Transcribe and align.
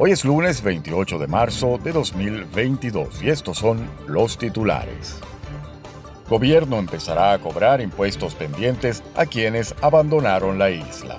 Hoy 0.00 0.12
es 0.12 0.24
lunes 0.24 0.62
28 0.62 1.18
de 1.18 1.26
marzo 1.26 1.76
de 1.82 1.90
2022 1.90 3.20
y 3.20 3.30
estos 3.30 3.58
son 3.58 3.90
los 4.06 4.38
titulares. 4.38 5.18
Gobierno 6.30 6.78
empezará 6.78 7.32
a 7.32 7.40
cobrar 7.40 7.80
impuestos 7.80 8.36
pendientes 8.36 9.02
a 9.16 9.26
quienes 9.26 9.74
abandonaron 9.82 10.56
la 10.56 10.70
isla. 10.70 11.18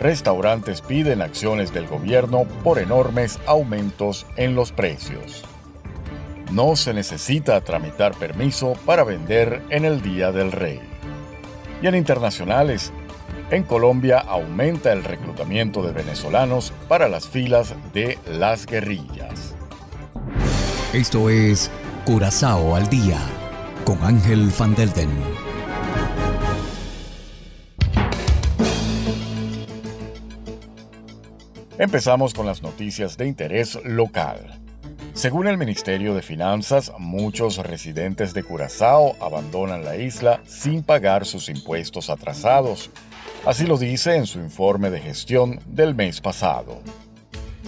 Restaurantes 0.00 0.80
piden 0.80 1.22
acciones 1.22 1.72
del 1.72 1.86
gobierno 1.86 2.46
por 2.64 2.80
enormes 2.80 3.38
aumentos 3.46 4.26
en 4.34 4.56
los 4.56 4.72
precios. 4.72 5.44
No 6.50 6.74
se 6.74 6.94
necesita 6.94 7.60
tramitar 7.60 8.12
permiso 8.16 8.72
para 8.84 9.04
vender 9.04 9.62
en 9.70 9.84
el 9.84 10.02
Día 10.02 10.32
del 10.32 10.50
Rey. 10.50 10.80
Y 11.80 11.86
en 11.86 11.94
internacionales, 11.94 12.92
en 13.50 13.62
Colombia 13.62 14.18
aumenta 14.18 14.92
el 14.92 15.04
reclutamiento 15.04 15.82
de 15.82 15.92
venezolanos 15.92 16.72
para 16.88 17.08
las 17.08 17.28
filas 17.28 17.74
de 17.92 18.18
las 18.26 18.66
guerrillas. 18.66 19.54
Esto 20.92 21.28
es 21.28 21.70
Curazao 22.04 22.74
al 22.76 22.88
día 22.88 23.18
con 23.84 24.02
Ángel 24.02 24.50
Van 24.58 24.74
Delden. 24.74 25.10
Empezamos 31.76 32.32
con 32.32 32.46
las 32.46 32.62
noticias 32.62 33.16
de 33.16 33.26
interés 33.26 33.78
local. 33.84 34.60
Según 35.12 35.48
el 35.48 35.58
Ministerio 35.58 36.14
de 36.14 36.22
Finanzas, 36.22 36.92
muchos 36.98 37.58
residentes 37.58 38.32
de 38.32 38.42
Curazao 38.42 39.16
abandonan 39.20 39.84
la 39.84 39.96
isla 39.96 40.40
sin 40.46 40.82
pagar 40.82 41.26
sus 41.26 41.48
impuestos 41.48 42.10
atrasados 42.10 42.90
Así 43.46 43.66
lo 43.66 43.76
dice 43.76 44.16
en 44.16 44.26
su 44.26 44.38
informe 44.38 44.88
de 44.88 45.00
gestión 45.00 45.60
del 45.66 45.94
mes 45.94 46.22
pasado. 46.22 46.80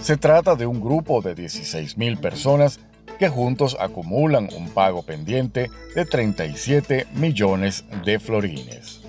Se 0.01 0.17
trata 0.17 0.55
de 0.55 0.65
un 0.65 0.81
grupo 0.81 1.21
de 1.21 1.35
16.000 1.35 2.19
personas 2.19 2.79
que 3.19 3.29
juntos 3.29 3.77
acumulan 3.79 4.49
un 4.57 4.69
pago 4.71 5.03
pendiente 5.03 5.69
de 5.93 6.05
37 6.05 7.05
millones 7.13 7.85
de 8.03 8.19
florines. 8.19 9.01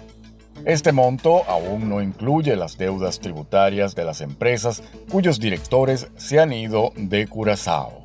Este 0.66 0.92
monto 0.92 1.42
aún 1.48 1.88
no 1.88 2.02
incluye 2.02 2.54
las 2.54 2.76
deudas 2.76 3.18
tributarias 3.18 3.94
de 3.94 4.04
las 4.04 4.20
empresas 4.20 4.82
cuyos 5.10 5.40
directores 5.40 6.08
se 6.16 6.38
han 6.38 6.52
ido 6.52 6.92
de 6.96 7.26
Curazao. 7.28 8.02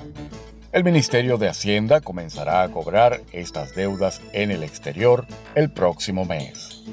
El 0.71 0.85
Ministerio 0.85 1.37
de 1.37 1.49
Hacienda 1.49 1.99
comenzará 1.99 2.63
a 2.63 2.69
cobrar 2.69 3.19
estas 3.33 3.75
deudas 3.75 4.21
en 4.31 4.51
el 4.51 4.63
exterior 4.63 5.27
el 5.53 5.69
próximo 5.69 6.23
mes. 6.23 6.83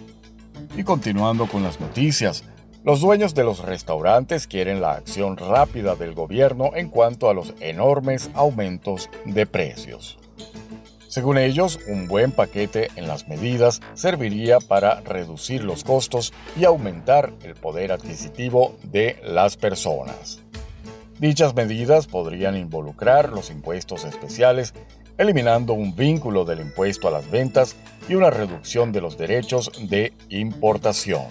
Y 0.77 0.85
continuando 0.85 1.47
con 1.47 1.63
las 1.63 1.81
noticias, 1.81 2.45
los 2.85 3.01
dueños 3.01 3.35
de 3.35 3.45
los 3.45 3.59
restaurantes 3.59 4.47
quieren 4.47 4.81
la 4.81 4.93
acción 4.93 5.37
rápida 5.37 5.97
del 5.97 6.15
gobierno 6.15 6.71
en 6.75 6.89
cuanto 6.89 7.29
a 7.29 7.35
los 7.35 7.55
enormes 7.61 8.31
aumentos 8.35 9.11
de 9.27 9.47
precios. 9.47 10.19
Según 11.09 11.39
ellos, 11.39 11.81
un 11.89 12.07
buen 12.07 12.31
paquete 12.31 12.89
en 12.95 13.09
las 13.09 13.27
medidas 13.27 13.81
serviría 13.95 14.61
para 14.61 15.01
reducir 15.01 15.65
los 15.65 15.83
costos 15.83 16.33
y 16.57 16.65
aumentar 16.65 17.33
el 17.43 17.55
poder 17.55 17.91
adquisitivo 17.91 18.77
de 18.85 19.21
las 19.25 19.57
personas. 19.57 20.41
Dichas 21.19 21.55
medidas 21.55 22.07
podrían 22.07 22.57
involucrar 22.57 23.31
los 23.31 23.51
impuestos 23.51 24.05
especiales 24.05 24.73
eliminando 25.21 25.75
un 25.75 25.95
vínculo 25.95 26.47
del 26.47 26.61
impuesto 26.61 27.07
a 27.07 27.11
las 27.11 27.31
ventas 27.31 27.77
y 28.09 28.15
una 28.15 28.31
reducción 28.31 28.91
de 28.91 29.03
los 29.03 29.19
derechos 29.19 29.71
de 29.91 30.15
importación. 30.31 31.25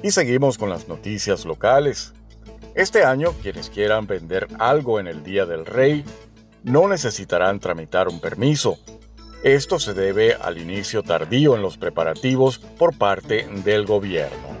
Y 0.00 0.12
seguimos 0.12 0.58
con 0.58 0.70
las 0.70 0.86
noticias 0.86 1.44
locales. 1.44 2.12
Este 2.76 3.04
año, 3.04 3.32
quienes 3.42 3.68
quieran 3.68 4.06
vender 4.06 4.46
algo 4.60 5.00
en 5.00 5.08
el 5.08 5.24
Día 5.24 5.44
del 5.44 5.66
Rey 5.66 6.04
no 6.62 6.86
necesitarán 6.86 7.58
tramitar 7.58 8.06
un 8.06 8.20
permiso. 8.20 8.78
Esto 9.42 9.80
se 9.80 9.92
debe 9.92 10.34
al 10.34 10.58
inicio 10.58 11.02
tardío 11.02 11.56
en 11.56 11.62
los 11.62 11.76
preparativos 11.76 12.58
por 12.58 12.96
parte 12.96 13.44
del 13.64 13.86
gobierno. 13.86 14.53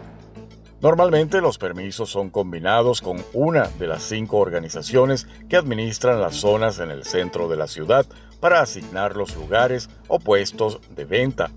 Normalmente 0.84 1.40
los 1.40 1.56
permisos 1.56 2.10
son 2.10 2.28
combinados 2.28 3.00
con 3.00 3.16
una 3.32 3.68
de 3.78 3.86
las 3.86 4.02
cinco 4.02 4.36
organizaciones 4.36 5.26
que 5.48 5.56
administran 5.56 6.20
las 6.20 6.36
zonas 6.36 6.78
en 6.78 6.90
el 6.90 7.04
centro 7.04 7.48
de 7.48 7.56
la 7.56 7.68
ciudad 7.68 8.04
para 8.38 8.60
asignar 8.60 9.16
los 9.16 9.34
lugares 9.34 9.88
o 10.08 10.18
puestos 10.18 10.80
de 10.94 11.06
venta. 11.06 11.50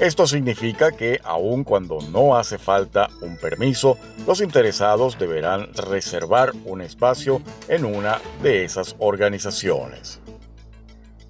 Esto 0.00 0.26
significa 0.26 0.90
que 0.90 1.20
aun 1.22 1.64
cuando 1.64 1.98
no 2.12 2.34
hace 2.34 2.56
falta 2.56 3.10
un 3.20 3.36
permiso, 3.36 3.98
los 4.26 4.40
interesados 4.40 5.18
deberán 5.18 5.68
reservar 5.74 6.52
un 6.64 6.80
espacio 6.80 7.42
en 7.68 7.84
una 7.84 8.22
de 8.42 8.64
esas 8.64 8.96
organizaciones. 9.00 10.18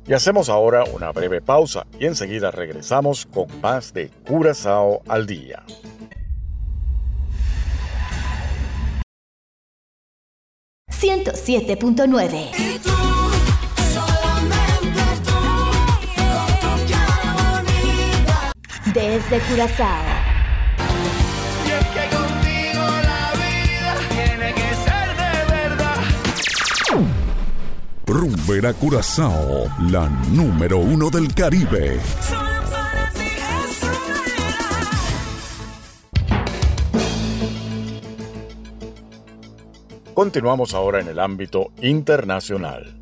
Y 0.07 0.13
hacemos 0.13 0.49
ahora 0.49 0.85
una 0.85 1.11
breve 1.11 1.41
pausa 1.41 1.89
y 1.99 2.07
enseguida 2.07 2.53
regresamos 2.53 3.27
con 3.27 3.49
más 3.61 3.93
de 3.93 4.11
Curazao 4.29 5.03
al 5.09 5.27
día. 5.27 5.65
107.9. 11.03 12.51
Desde 18.95 19.41
Curazao. 19.41 19.89
Y 21.67 21.71
es 21.71 21.87
que 21.89 22.05
contigo 22.17 22.85
la 23.03 23.33
vida 23.35 23.93
tiene 24.11 24.55
que 24.55 24.69
ser 24.85 25.09
de 25.17 25.35
verdad. 25.53 25.99
Rumbera 28.07 28.73
Curazao, 28.73 29.69
la 29.91 30.09
número 30.31 30.79
uno 30.79 31.11
del 31.11 31.35
Caribe. 31.35 31.99
Continuamos 40.15 40.75
ahora 40.75 41.01
en 41.01 41.09
el 41.09 41.19
ámbito 41.19 41.73
internacional. 41.81 42.95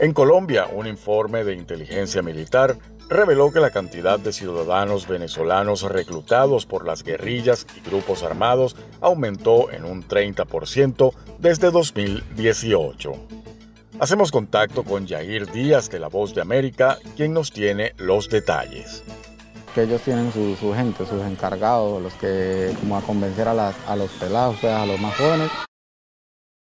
En 0.00 0.12
Colombia, 0.12 0.66
un 0.72 0.88
informe 0.88 1.44
de 1.44 1.54
inteligencia 1.54 2.22
militar 2.22 2.76
reveló 3.08 3.52
que 3.52 3.60
la 3.60 3.70
cantidad 3.70 4.18
de 4.18 4.32
ciudadanos 4.32 5.06
venezolanos 5.06 5.82
reclutados 5.82 6.66
por 6.66 6.84
las 6.84 7.04
guerrillas 7.04 7.68
y 7.76 7.88
grupos 7.88 8.24
armados 8.24 8.74
aumentó 9.00 9.70
en 9.70 9.84
un 9.84 10.02
30% 10.02 11.12
desde 11.38 11.70
2018. 11.70 13.12
Hacemos 14.00 14.32
contacto 14.32 14.82
con 14.82 15.06
Yair 15.06 15.52
Díaz 15.52 15.88
de 15.88 16.00
La 16.00 16.08
Voz 16.08 16.34
de 16.34 16.40
América, 16.40 16.98
quien 17.16 17.32
nos 17.32 17.52
tiene 17.52 17.94
los 17.96 18.28
detalles. 18.28 19.04
ellos 19.76 20.02
tienen 20.02 20.32
su, 20.32 20.74
gente, 20.74 21.06
sus 21.06 21.22
encargados, 21.22 22.02
los 22.02 22.14
que 22.14 22.74
como 22.80 22.96
a 22.96 23.02
convencer 23.02 23.46
a 23.46 23.54
los 23.94 24.10
pelados, 24.12 24.56
pues, 24.60 24.72
a 24.72 24.84
los 24.84 24.98
más 24.98 25.16
jóvenes. 25.16 25.50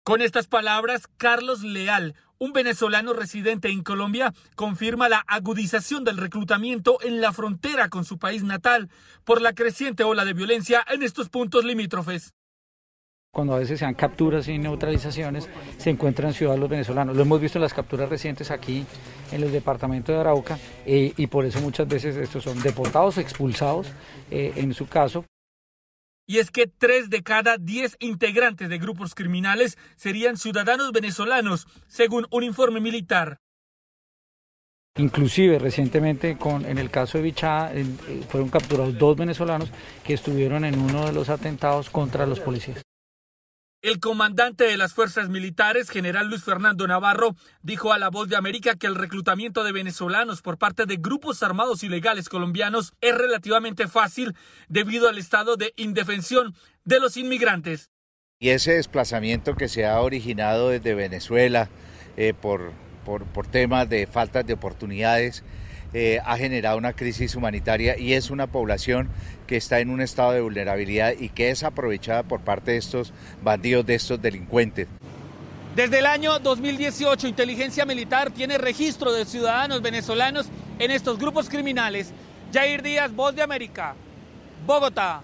Con 0.09 0.24
estas 0.24 0.47
palabras, 0.47 1.03
Carlos 1.18 1.62
Leal, 1.62 2.16
un 2.40 2.52
venezolano 2.52 3.13
residente 3.13 3.69
en 3.69 3.84
Colombia, 3.84 4.34
confirma 4.56 5.07
la 5.07 5.24
agudización 5.28 6.04
del 6.04 6.18
reclutamiento 6.18 6.98
en 7.04 7.22
la 7.22 7.31
frontera 7.31 7.89
con 7.89 8.06
su 8.06 8.18
país 8.18 8.44
natal 8.44 8.89
por 9.24 9.39
la 9.39 9.54
creciente 9.54 10.04
ola 10.04 10.25
de 10.25 10.34
violencia 10.34 10.84
en 10.89 11.04
estos 11.04 11.30
puntos 11.30 11.63
limítrofes. 11.63 12.34
Cuando 13.31 13.54
a 13.54 13.60
veces 13.60 13.78
se 13.78 13.86
dan 13.86 13.94
capturas 13.94 14.48
y 14.48 14.57
neutralizaciones, 14.57 15.48
se 15.78 15.92
encuentran 15.92 16.34
ciudadanos 16.34 16.69
venezolanos. 16.69 17.16
Lo 17.16 17.22
hemos 17.22 17.39
visto 17.39 17.60
en 17.60 17.62
las 17.62 17.75
capturas 17.75 18.10
recientes 18.10 18.50
aquí 18.50 18.88
en 19.31 19.44
el 19.44 19.51
departamento 19.51 20.12
de 20.12 20.18
Arauca 20.18 20.57
eh, 20.88 21.13
y 21.18 21.28
por 21.28 21.45
eso 21.45 21.62
muchas 21.62 21.88
veces 21.88 22.16
estos 22.18 22.45
son 22.45 22.60
deportados, 22.63 23.19
expulsados 23.19 23.92
eh, 24.31 24.54
en 24.56 24.74
su 24.74 24.88
caso. 24.88 25.24
Y 26.30 26.38
es 26.38 26.52
que 26.52 26.68
tres 26.68 27.10
de 27.10 27.24
cada 27.24 27.58
diez 27.58 27.98
integrantes 28.00 28.70
de 28.70 28.78
grupos 28.78 29.16
criminales 29.16 29.80
serían 29.96 30.38
ciudadanos 30.38 30.92
venezolanos, 30.92 31.66
según 31.88 32.28
un 32.30 32.44
informe 32.44 32.80
militar. 32.80 33.40
Inclusive 34.98 35.58
recientemente 35.58 36.38
en 36.40 36.78
el 36.78 36.92
caso 36.92 37.18
de 37.18 37.24
Bichá 37.24 37.74
eh, 37.74 37.84
eh, 38.08 38.22
fueron 38.30 38.50
capturados 38.50 38.96
dos 39.00 39.18
venezolanos 39.18 39.72
que 40.04 40.14
estuvieron 40.14 40.66
en 40.66 40.80
uno 40.80 41.08
de 41.08 41.14
los 41.14 41.30
atentados 41.30 41.90
contra 41.90 42.28
los 42.28 42.40
policías. 42.40 42.84
El 43.81 44.02
comandante 44.02 44.66
de 44.66 44.76
las 44.76 44.94
fuerzas 44.94 45.30
militares, 45.30 45.90
general 45.90 46.28
Luis 46.28 46.44
Fernando 46.44 46.86
Navarro, 46.86 47.38
dijo 47.62 47.94
a 47.94 47.98
La 47.98 48.10
Voz 48.10 48.28
de 48.28 48.36
América 48.36 48.76
que 48.76 48.88
el 48.88 48.96
reclutamiento 48.96 49.64
de 49.64 49.72
venezolanos 49.72 50.42
por 50.42 50.58
parte 50.58 50.86
de 50.86 50.98
grupos 50.98 51.44
armados 51.44 51.81
ilegales 51.81 52.28
colombianos 52.28 52.92
es 53.00 53.18
relativamente 53.18 53.88
fácil 53.88 54.36
debido 54.68 55.08
al 55.08 55.18
estado 55.18 55.56
de 55.56 55.74
indefensión 55.78 56.56
de 56.84 57.00
los 57.00 57.16
inmigrantes. 57.16 57.90
Y 58.42 58.50
ese 58.50 58.74
desplazamiento 58.74 59.56
que 59.56 59.70
se 59.70 59.86
ha 59.86 60.02
originado 60.02 60.70
desde 60.70 60.94
Venezuela 60.94 61.70
eh, 62.18 62.34
por, 62.34 62.74
por, 63.06 63.24
por 63.28 63.48
temas 63.48 63.88
de 63.88 64.08
faltas 64.08 64.46
de 64.46 64.56
oportunidades, 64.56 65.46
eh, 65.94 66.19
ha 66.24 66.38
generado 66.38 66.77
una 66.77 66.94
crisis 66.94 67.36
humanitaria 67.36 67.97
y 67.97 68.13
es 68.13 68.30
una 68.30 68.47
población 68.47 69.09
que 69.47 69.57
está 69.57 69.80
en 69.80 69.89
un 69.89 70.01
estado 70.01 70.33
de 70.33 70.41
vulnerabilidad 70.41 71.13
y 71.19 71.30
que 71.30 71.50
es 71.50 71.63
aprovechada 71.63 72.24
por 72.24 72.41
parte 72.41 72.71
de 72.71 72.77
estos 72.77 73.13
bandidos, 73.41 73.86
de 73.86 73.95
estos 73.95 74.21
delincuentes. 74.21 74.88
Desde 75.75 76.00
el 76.00 76.06
año 76.06 76.39
2018, 76.39 77.27
Inteligencia 77.27 77.86
Militar 77.86 78.31
tiene 78.31 78.57
registro 78.57 79.12
de 79.12 79.25
ciudadanos 79.25 79.81
venezolanos 79.81 80.47
en 80.77 80.91
estos 80.91 81.18
grupos 81.18 81.50
criminales. 81.50 82.12
Jair 82.53 82.81
Díaz, 82.81 83.13
Voz 83.13 83.36
de 83.36 83.44
América, 83.44 83.95
Bogotá. 84.65 85.24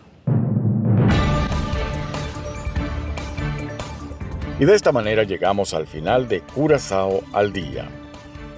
Y 4.59 4.63
de 4.63 4.73
esta 4.73 4.91
manera 4.91 5.23
llegamos 5.23 5.73
al 5.73 5.85
final 5.85 6.29
de 6.29 6.41
Curazao 6.41 7.23
al 7.33 7.51
Día. 7.51 7.89